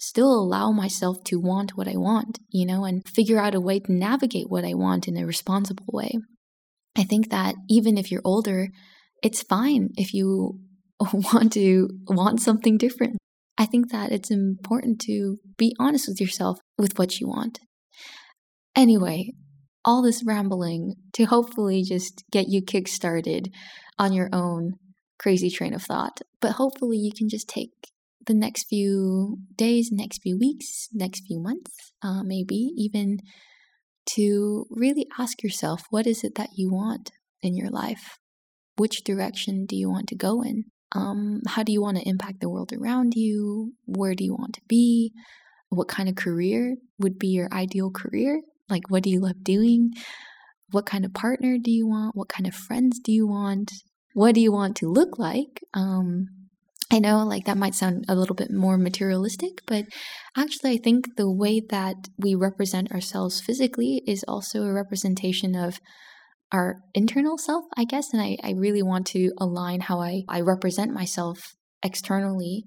still 0.00 0.32
allow 0.32 0.70
myself 0.70 1.24
to 1.24 1.40
want 1.40 1.76
what 1.76 1.88
I 1.88 1.96
want, 1.96 2.38
you 2.50 2.64
know, 2.64 2.84
and 2.84 3.02
figure 3.08 3.40
out 3.40 3.56
a 3.56 3.60
way 3.60 3.80
to 3.80 3.92
navigate 3.92 4.48
what 4.48 4.64
I 4.64 4.74
want 4.74 5.08
in 5.08 5.16
a 5.16 5.26
responsible 5.26 5.86
way. 5.92 6.12
I 6.96 7.04
think 7.04 7.30
that 7.30 7.54
even 7.68 7.96
if 7.96 8.10
you're 8.10 8.22
older, 8.24 8.68
it's 9.22 9.42
fine 9.42 9.90
if 9.96 10.12
you 10.14 10.60
want 11.12 11.52
to 11.54 11.88
want 12.08 12.40
something 12.40 12.76
different. 12.76 13.16
I 13.56 13.66
think 13.66 13.90
that 13.90 14.12
it's 14.12 14.30
important 14.30 15.00
to 15.02 15.38
be 15.56 15.74
honest 15.78 16.08
with 16.08 16.20
yourself 16.20 16.60
with 16.76 16.98
what 16.98 17.18
you 17.20 17.28
want. 17.28 17.58
Anyway, 18.76 19.32
all 19.84 20.02
this 20.02 20.22
rambling 20.24 20.94
to 21.14 21.24
hopefully 21.24 21.82
just 21.82 22.24
get 22.30 22.48
you 22.48 22.62
kickstarted 22.62 23.52
on 23.98 24.12
your 24.12 24.28
own 24.32 24.74
crazy 25.18 25.50
train 25.50 25.74
of 25.74 25.82
thought. 25.82 26.20
But 26.40 26.52
hopefully, 26.52 26.98
you 26.98 27.10
can 27.12 27.28
just 27.28 27.48
take 27.48 27.72
the 28.26 28.34
next 28.34 28.68
few 28.68 29.38
days, 29.56 29.90
next 29.90 30.22
few 30.22 30.38
weeks, 30.38 30.88
next 30.92 31.24
few 31.26 31.40
months, 31.40 31.72
uh, 32.02 32.22
maybe 32.22 32.72
even 32.76 33.18
to 34.14 34.66
really 34.70 35.06
ask 35.18 35.42
yourself 35.42 35.84
what 35.90 36.06
is 36.06 36.24
it 36.24 36.34
that 36.36 36.50
you 36.56 36.70
want 36.70 37.10
in 37.42 37.54
your 37.54 37.70
life? 37.70 38.18
Which 38.76 39.04
direction 39.04 39.66
do 39.66 39.76
you 39.76 39.90
want 39.90 40.08
to 40.08 40.16
go 40.16 40.42
in? 40.42 40.64
Um, 40.92 41.42
how 41.46 41.62
do 41.62 41.72
you 41.72 41.82
want 41.82 41.98
to 41.98 42.08
impact 42.08 42.40
the 42.40 42.48
world 42.48 42.72
around 42.72 43.14
you? 43.14 43.74
Where 43.86 44.14
do 44.14 44.24
you 44.24 44.34
want 44.34 44.54
to 44.54 44.62
be? 44.68 45.12
What 45.68 45.88
kind 45.88 46.08
of 46.08 46.14
career 46.14 46.76
would 46.98 47.18
be 47.18 47.28
your 47.28 47.48
ideal 47.52 47.90
career? 47.90 48.40
Like, 48.68 48.90
what 48.90 49.02
do 49.02 49.10
you 49.10 49.20
love 49.20 49.42
doing? 49.42 49.92
What 50.70 50.86
kind 50.86 51.04
of 51.04 51.12
partner 51.12 51.58
do 51.58 51.70
you 51.70 51.86
want? 51.86 52.16
What 52.16 52.28
kind 52.28 52.46
of 52.46 52.54
friends 52.54 52.98
do 53.00 53.12
you 53.12 53.26
want? 53.26 53.72
What 54.14 54.34
do 54.34 54.40
you 54.40 54.52
want 54.52 54.76
to 54.76 54.88
look 54.90 55.18
like? 55.18 55.60
Um, 55.74 56.28
I 56.90 57.00
know 57.00 57.22
like 57.24 57.44
that 57.44 57.58
might 57.58 57.74
sound 57.74 58.06
a 58.08 58.14
little 58.14 58.34
bit 58.34 58.50
more 58.50 58.78
materialistic, 58.78 59.60
but 59.66 59.84
actually, 60.36 60.72
I 60.72 60.78
think 60.78 61.16
the 61.16 61.30
way 61.30 61.60
that 61.68 61.96
we 62.16 62.34
represent 62.34 62.90
ourselves 62.92 63.40
physically 63.42 64.02
is 64.06 64.24
also 64.26 64.62
a 64.62 64.72
representation 64.72 65.54
of 65.54 65.80
our 66.50 66.76
internal 66.94 67.36
self, 67.36 67.64
I 67.76 67.84
guess. 67.84 68.12
And 68.12 68.22
I, 68.22 68.38
I 68.42 68.52
really 68.56 68.82
want 68.82 69.06
to 69.08 69.32
align 69.38 69.80
how 69.82 70.00
I, 70.00 70.22
I 70.28 70.40
represent 70.40 70.92
myself 70.94 71.54
externally 71.82 72.64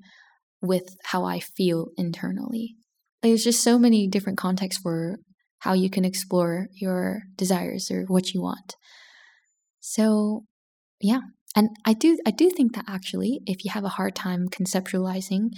with 0.61 0.95
how 1.05 1.25
I 1.25 1.39
feel 1.39 1.87
internally. 1.97 2.75
there's 3.23 3.43
just 3.43 3.63
so 3.63 3.77
many 3.77 4.07
different 4.07 4.37
contexts 4.37 4.81
for 4.81 5.17
how 5.59 5.73
you 5.73 5.89
can 5.89 6.05
explore 6.05 6.67
your 6.73 7.21
desires 7.35 7.91
or 7.91 8.03
what 8.07 8.33
you 8.33 8.41
want. 8.41 8.75
So, 9.79 10.45
yeah. 10.99 11.21
And 11.55 11.69
I 11.85 11.93
do 11.93 12.17
I 12.25 12.31
do 12.31 12.49
think 12.49 12.75
that 12.75 12.85
actually 12.87 13.41
if 13.45 13.63
you 13.65 13.71
have 13.71 13.83
a 13.83 13.89
hard 13.89 14.15
time 14.15 14.47
conceptualizing 14.49 15.49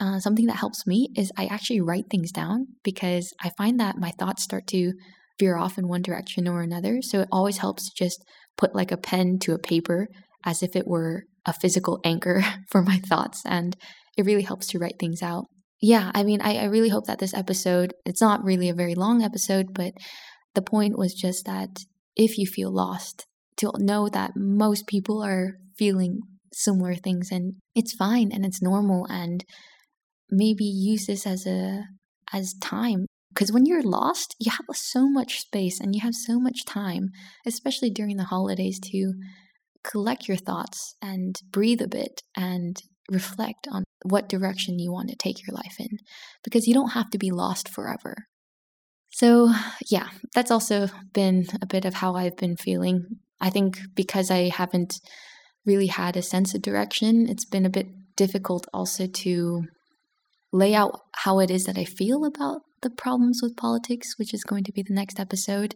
uh, 0.00 0.18
something 0.18 0.46
that 0.46 0.56
helps 0.56 0.86
me 0.86 1.08
is 1.14 1.30
I 1.36 1.44
actually 1.46 1.80
write 1.80 2.06
things 2.10 2.32
down 2.32 2.68
because 2.82 3.34
I 3.42 3.50
find 3.58 3.78
that 3.80 3.98
my 3.98 4.10
thoughts 4.12 4.42
start 4.42 4.66
to 4.68 4.92
veer 5.38 5.56
off 5.56 5.76
in 5.76 5.88
one 5.88 6.02
direction 6.02 6.48
or 6.48 6.62
another. 6.62 7.02
So 7.02 7.20
it 7.20 7.28
always 7.30 7.58
helps 7.58 7.84
to 7.84 8.04
just 8.04 8.24
put 8.56 8.74
like 8.74 8.90
a 8.90 8.96
pen 8.96 9.38
to 9.40 9.52
a 9.52 9.58
paper 9.58 10.08
as 10.44 10.62
if 10.62 10.74
it 10.74 10.86
were 10.86 11.24
a 11.44 11.52
physical 11.52 12.00
anchor 12.02 12.42
for 12.70 12.82
my 12.82 12.96
thoughts. 12.96 13.42
And 13.44 13.76
it 14.16 14.24
really 14.24 14.42
helps 14.42 14.68
to 14.68 14.78
write 14.78 14.98
things 14.98 15.22
out. 15.22 15.46
Yeah, 15.82 16.10
I 16.14 16.24
mean, 16.24 16.40
I, 16.42 16.56
I 16.56 16.64
really 16.64 16.90
hope 16.90 17.06
that 17.06 17.18
this 17.18 17.34
episode, 17.34 17.94
it's 18.04 18.20
not 18.20 18.44
really 18.44 18.68
a 18.68 18.74
very 18.74 18.94
long 18.94 19.22
episode, 19.22 19.68
but 19.72 19.92
the 20.54 20.62
point 20.62 20.98
was 20.98 21.14
just 21.14 21.46
that 21.46 21.70
if 22.16 22.36
you 22.36 22.46
feel 22.46 22.70
lost, 22.70 23.26
to 23.60 23.72
know 23.78 24.08
that 24.08 24.32
most 24.36 24.86
people 24.86 25.22
are 25.22 25.54
feeling 25.76 26.20
similar 26.52 26.94
things 26.94 27.30
and 27.30 27.54
it's 27.74 27.94
fine 27.94 28.30
and 28.32 28.44
it's 28.44 28.62
normal 28.62 29.06
and 29.08 29.44
maybe 30.30 30.64
use 30.64 31.06
this 31.06 31.26
as 31.26 31.46
a 31.46 31.84
as 32.32 32.54
time. 32.60 33.06
Because 33.32 33.52
when 33.52 33.66
you're 33.66 33.82
lost 33.82 34.34
you 34.40 34.50
have 34.50 34.76
so 34.76 35.08
much 35.08 35.40
space 35.40 35.80
and 35.80 35.94
you 35.94 36.00
have 36.00 36.14
so 36.14 36.40
much 36.40 36.64
time 36.64 37.10
especially 37.46 37.90
during 37.90 38.16
the 38.16 38.24
holidays 38.24 38.80
to 38.80 39.12
collect 39.84 40.28
your 40.28 40.36
thoughts 40.36 40.96
and 41.00 41.36
breathe 41.50 41.80
a 41.80 41.88
bit 41.88 42.22
and 42.36 42.82
reflect 43.10 43.66
on 43.72 43.84
what 44.04 44.28
direction 44.28 44.78
you 44.78 44.92
want 44.92 45.08
to 45.08 45.16
take 45.16 45.46
your 45.46 45.54
life 45.54 45.76
in 45.78 45.98
because 46.44 46.66
you 46.66 46.74
don't 46.74 46.90
have 46.90 47.10
to 47.10 47.18
be 47.18 47.30
lost 47.30 47.68
forever. 47.68 48.14
So 49.12 49.52
yeah 49.88 50.08
that's 50.34 50.50
also 50.50 50.88
been 51.12 51.46
a 51.62 51.66
bit 51.66 51.84
of 51.84 51.94
how 51.94 52.14
i've 52.14 52.36
been 52.36 52.56
feeling 52.56 53.18
i 53.40 53.50
think 53.50 53.78
because 53.94 54.30
i 54.30 54.48
haven't 54.48 55.00
really 55.66 55.88
had 55.88 56.16
a 56.16 56.22
sense 56.22 56.54
of 56.54 56.62
direction 56.62 57.28
it's 57.28 57.44
been 57.44 57.66
a 57.66 57.70
bit 57.70 57.86
difficult 58.16 58.66
also 58.72 59.06
to 59.06 59.62
lay 60.52 60.74
out 60.74 61.00
how 61.14 61.40
it 61.40 61.50
is 61.50 61.64
that 61.64 61.78
I 61.78 61.84
feel 61.84 62.24
about 62.24 62.62
the 62.82 62.90
problems 62.90 63.40
with 63.42 63.56
politics, 63.56 64.14
which 64.18 64.34
is 64.34 64.44
going 64.44 64.64
to 64.64 64.72
be 64.72 64.82
the 64.82 64.94
next 64.94 65.20
episode. 65.20 65.74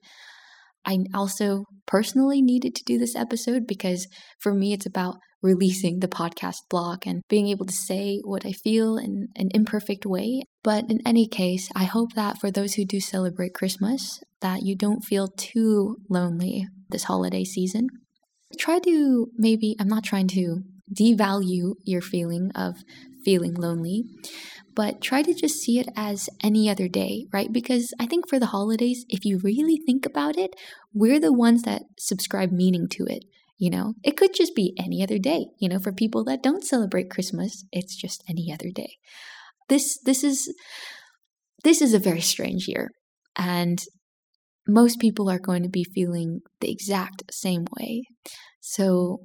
I 0.84 0.98
also 1.14 1.64
personally 1.86 2.42
needed 2.42 2.74
to 2.74 2.84
do 2.84 2.98
this 2.98 3.16
episode 3.16 3.66
because 3.66 4.06
for 4.38 4.54
me, 4.54 4.72
it's 4.72 4.86
about 4.86 5.16
releasing 5.42 6.00
the 6.00 6.08
podcast 6.08 6.56
block 6.70 7.06
and 7.06 7.22
being 7.28 7.48
able 7.48 7.66
to 7.66 7.72
say 7.72 8.20
what 8.24 8.46
I 8.46 8.52
feel 8.52 8.96
in 8.96 9.28
an 9.36 9.48
imperfect 9.54 10.06
way. 10.06 10.42
But 10.62 10.90
in 10.90 11.00
any 11.06 11.26
case, 11.28 11.68
I 11.74 11.84
hope 11.84 12.14
that 12.14 12.38
for 12.38 12.50
those 12.50 12.74
who 12.74 12.84
do 12.84 13.00
celebrate 13.00 13.54
Christmas, 13.54 14.20
that 14.44 14.62
you 14.62 14.76
don't 14.76 15.00
feel 15.00 15.26
too 15.26 15.96
lonely 16.10 16.68
this 16.90 17.04
holiday 17.04 17.44
season. 17.44 17.88
Try 18.58 18.78
to 18.80 19.28
maybe, 19.38 19.74
I'm 19.80 19.88
not 19.88 20.04
trying 20.04 20.28
to 20.28 20.60
devalue 20.94 21.76
your 21.82 22.02
feeling 22.02 22.50
of 22.54 22.76
feeling 23.24 23.54
lonely, 23.54 24.04
but 24.74 25.00
try 25.00 25.22
to 25.22 25.32
just 25.32 25.60
see 25.62 25.78
it 25.78 25.88
as 25.96 26.28
any 26.42 26.68
other 26.68 26.88
day, 26.88 27.24
right? 27.32 27.50
Because 27.50 27.94
I 27.98 28.04
think 28.04 28.28
for 28.28 28.38
the 28.38 28.52
holidays, 28.56 29.06
if 29.08 29.24
you 29.24 29.40
really 29.42 29.80
think 29.86 30.04
about 30.04 30.36
it, 30.36 30.54
we're 30.92 31.18
the 31.18 31.32
ones 31.32 31.62
that 31.62 31.84
subscribe 31.98 32.52
meaning 32.52 32.86
to 32.90 33.06
it. 33.06 33.24
You 33.56 33.70
know, 33.70 33.94
it 34.02 34.18
could 34.18 34.34
just 34.34 34.54
be 34.54 34.74
any 34.78 35.02
other 35.02 35.18
day. 35.18 35.46
You 35.58 35.70
know, 35.70 35.78
for 35.78 35.90
people 35.90 36.22
that 36.24 36.42
don't 36.42 36.66
celebrate 36.66 37.08
Christmas, 37.08 37.64
it's 37.72 37.96
just 37.96 38.22
any 38.28 38.52
other 38.52 38.70
day. 38.70 38.98
This 39.70 39.98
this 40.04 40.22
is 40.22 40.52
this 41.62 41.80
is 41.80 41.94
a 41.94 41.98
very 41.98 42.20
strange 42.20 42.68
year, 42.68 42.90
and 43.36 43.80
most 44.66 44.98
people 44.98 45.30
are 45.30 45.38
going 45.38 45.62
to 45.62 45.68
be 45.68 45.84
feeling 45.84 46.40
the 46.60 46.70
exact 46.70 47.22
same 47.30 47.66
way. 47.78 48.04
So 48.60 49.18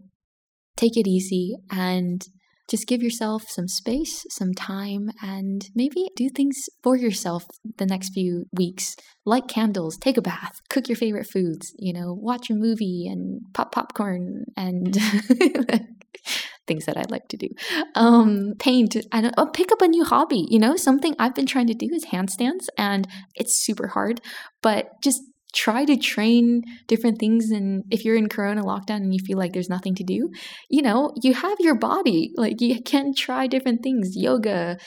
take 0.75 0.97
it 0.97 1.07
easy 1.07 1.55
and 1.71 2.21
just 2.69 2.87
give 2.87 3.01
yourself 3.01 3.45
some 3.47 3.67
space, 3.67 4.25
some 4.29 4.53
time, 4.53 5.09
and 5.23 5.67
maybe 5.73 6.07
do 6.15 6.29
things 6.29 6.55
for 6.83 6.95
yourself 6.95 7.45
the 7.77 7.85
next 7.85 8.13
few 8.13 8.45
weeks. 8.53 8.95
Light 9.25 9.47
candles, 9.47 9.97
take 9.97 10.17
a 10.17 10.21
bath, 10.21 10.59
cook 10.69 10.87
your 10.87 10.95
favorite 10.95 11.27
foods, 11.27 11.73
you 11.79 11.93
know, 11.93 12.13
watch 12.13 12.49
a 12.49 12.53
movie 12.53 13.07
and 13.07 13.41
pop 13.53 13.71
popcorn 13.71 14.45
and 14.55 14.93
mm-hmm. 14.93 15.93
things 16.69 16.85
that 16.85 16.95
I 16.95 17.03
like 17.09 17.27
to 17.29 17.37
do. 17.37 17.49
Um, 17.95 18.53
paint, 18.59 18.95
I 19.11 19.19
don't, 19.19 19.33
oh, 19.37 19.47
pick 19.47 19.73
up 19.73 19.81
a 19.81 19.87
new 19.87 20.05
hobby, 20.05 20.45
you 20.49 20.59
know, 20.59 20.77
something 20.77 21.15
I've 21.19 21.35
been 21.35 21.45
trying 21.45 21.67
to 21.67 21.73
do 21.73 21.89
is 21.91 22.05
handstands 22.05 22.67
and 22.77 23.05
it's 23.35 23.61
super 23.65 23.87
hard, 23.87 24.21
but 24.61 25.01
just 25.03 25.21
try 25.53 25.83
to 25.83 25.97
train 25.97 26.61
different 26.87 27.17
things 27.19 27.49
and 27.49 27.83
if 27.89 28.05
you're 28.05 28.15
in 28.15 28.29
corona 28.29 28.63
lockdown 28.63 28.97
and 28.97 29.13
you 29.15 29.19
feel 29.25 29.37
like 29.37 29.51
there's 29.51 29.67
nothing 29.67 29.95
to 29.95 30.03
do 30.03 30.29
you 30.69 30.79
know 30.79 31.11
you 31.23 31.33
have 31.33 31.57
your 31.59 31.73
body. 31.73 32.31
Like 32.35 32.61
you 32.61 32.83
can 32.83 33.15
try 33.15 33.47
different 33.47 33.81
things 33.81 34.15
yoga 34.15 34.77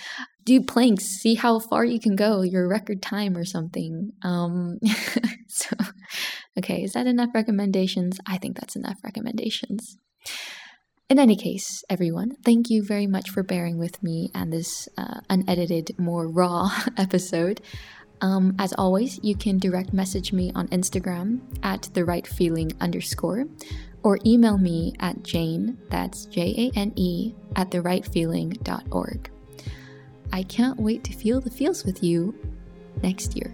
do 0.44 0.60
planks 0.60 1.04
see 1.04 1.34
how 1.34 1.58
far 1.58 1.84
you 1.84 1.98
can 1.98 2.14
go 2.14 2.42
your 2.42 2.68
record 2.68 3.02
time 3.02 3.36
or 3.36 3.44
something. 3.44 4.12
Um 4.22 4.78
so 5.48 5.74
okay 6.56 6.82
is 6.84 6.92
that 6.92 7.08
enough 7.08 7.30
recommendations? 7.34 8.18
I 8.24 8.38
think 8.38 8.56
that's 8.56 8.76
enough 8.76 8.98
recommendations 9.02 9.98
in 11.12 11.18
any 11.18 11.36
case, 11.36 11.84
everyone, 11.90 12.34
thank 12.42 12.70
you 12.70 12.82
very 12.82 13.06
much 13.06 13.28
for 13.28 13.42
bearing 13.42 13.78
with 13.78 14.02
me 14.02 14.30
and 14.34 14.50
this 14.50 14.88
uh, 14.96 15.20
unedited, 15.28 15.94
more 15.98 16.26
raw 16.26 16.70
episode. 16.96 17.60
Um, 18.22 18.56
as 18.58 18.72
always, 18.78 19.20
you 19.22 19.36
can 19.36 19.58
direct 19.58 19.92
message 19.92 20.32
me 20.32 20.52
on 20.54 20.68
Instagram 20.68 21.40
at 21.62 21.90
the 21.92 22.06
right 22.06 22.26
feeling 22.26 22.72
underscore 22.80 23.44
or 24.02 24.20
email 24.24 24.56
me 24.56 24.94
at 25.00 25.22
Jane, 25.22 25.76
that's 25.90 26.24
J 26.24 26.72
A 26.74 26.78
N 26.78 26.94
E, 26.96 27.34
at 27.56 27.70
the 27.70 27.82
right 27.82 28.06
feeling.org. 28.06 29.30
I 30.32 30.42
can't 30.44 30.80
wait 30.80 31.04
to 31.04 31.12
feel 31.12 31.42
the 31.42 31.50
feels 31.50 31.84
with 31.84 32.02
you 32.02 32.34
next 33.02 33.36
year. 33.36 33.52